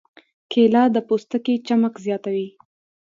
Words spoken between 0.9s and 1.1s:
د